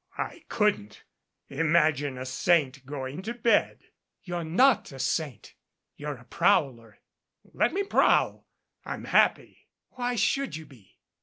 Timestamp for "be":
10.65-10.97